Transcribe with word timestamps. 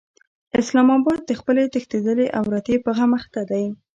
اسلام 0.61 0.87
اباد 0.97 1.19
د 1.25 1.31
خپلې 1.39 1.63
تښتېدلې 1.73 2.27
عورتې 2.39 2.75
په 2.85 2.89
غم 2.97 3.11
اخته 3.19 3.41
دی. 3.51 3.65